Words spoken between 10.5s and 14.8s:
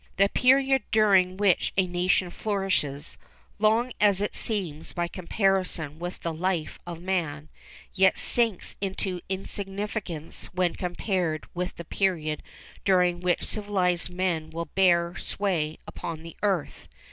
when compared with the period during which civilised men will